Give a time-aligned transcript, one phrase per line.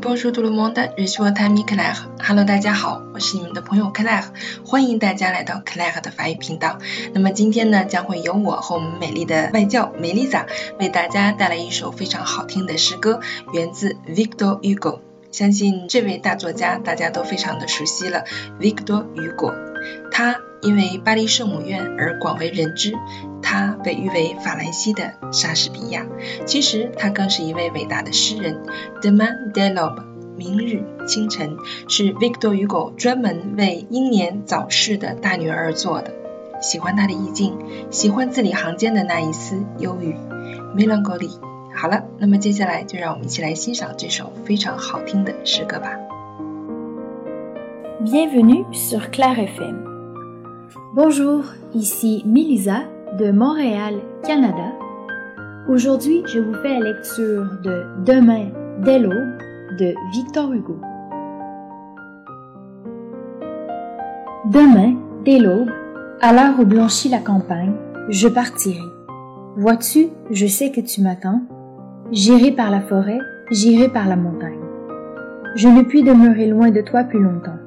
[0.00, 2.08] Bonjour tout le monde, ici votre ami Claire.
[2.20, 4.26] Hello，大家好，我是你们的朋友 Claire，
[4.64, 6.78] 欢迎大家来到 Claire 的法语频道。
[7.12, 10.46] 那么今天呢，将会由我和我们美丽的外教梅丽莎
[10.78, 13.20] 为大家带来一首非常好听的诗歌，
[13.52, 15.00] 源自 Victor Hugo。
[15.32, 18.24] 相信这位大作家大家都非常的熟悉了
[18.60, 19.67] ，Victor Hugo。
[20.10, 22.92] 他因为巴黎圣母院而广为人知，
[23.42, 26.06] 他被誉为法兰西的莎士比亚。
[26.46, 28.64] 其实他更是一位伟大的诗人。
[29.00, 30.02] Demain de l'aube，
[30.36, 31.56] 明日清晨，
[31.88, 36.12] 是 Victor Hugo 专门为英年早逝的大女儿而作的。
[36.60, 37.56] 喜欢他的意境，
[37.90, 40.14] 喜欢字里行间的那一丝忧郁
[40.76, 41.30] ，melancholy。
[41.72, 46.07] 好了，那么接下来就让我们一起来欣赏这首非常好听的诗歌吧。
[48.00, 49.84] Bienvenue sur Claire FM.
[50.94, 51.42] Bonjour,
[51.74, 52.84] ici Melissa
[53.18, 54.72] de Montréal, Canada.
[55.68, 58.50] Aujourd'hui, je vous fais la lecture de Demain
[58.84, 59.36] dès l'aube
[59.80, 60.76] de Victor Hugo.
[64.52, 65.72] Demain, dès l'aube,
[66.20, 67.74] à l'heure où blanchit la campagne,
[68.10, 68.78] je partirai.
[69.56, 71.42] Vois-tu, je sais que tu m'attends.
[72.12, 73.18] J'irai par la forêt,
[73.50, 74.60] j'irai par la montagne.
[75.56, 77.58] Je ne puis demeurer loin de toi plus longtemps.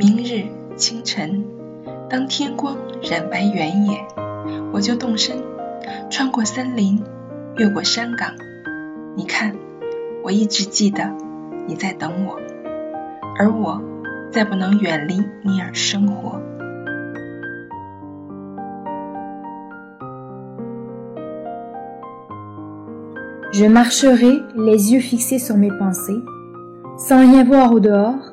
[0.00, 0.48] 明日
[0.78, 1.44] 清晨，
[2.08, 4.02] 当天光染白原野，
[4.72, 5.36] 我就动身，
[6.08, 7.04] 穿过森林，
[7.58, 8.30] 越过山岗。
[9.14, 9.54] 你看，
[10.24, 11.14] 我一直记得
[11.66, 12.38] 你在等我，
[13.38, 13.78] 而我
[14.32, 16.40] 再不能远离你而生活。
[23.52, 26.22] Je marcherai les yeux fixés sur mes pensées,
[26.96, 28.32] sans rien voir au dehors,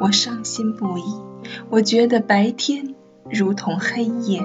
[0.00, 1.02] 我伤心不已。
[1.70, 2.94] 我觉得白天
[3.30, 4.40] 如同黑夜。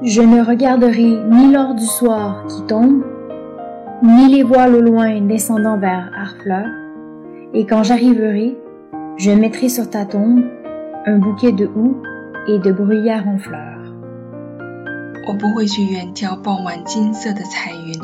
[0.00, 3.02] Je ne regarderai ni l'or du soir qui tombe,
[4.02, 6.66] ni les voiles au loin descendant vers Harfleur,
[7.52, 8.56] et quand j'arriverai,
[9.16, 10.44] je mettrai sur ta tombe
[11.04, 11.96] un bouquet de houx
[12.46, 13.81] et de bruyères en fleurs.
[15.25, 17.99] 我不会去远眺傍晚金色的彩云，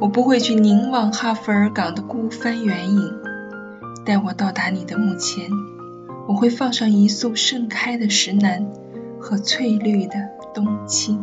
[0.00, 3.12] 我不会去凝望哈弗尔港的孤帆远影。
[4.04, 5.50] 待我到达你的墓前，
[6.26, 8.66] 我会放上一束盛开的石楠
[9.20, 10.14] 和翠绿的
[10.54, 11.22] 冬青。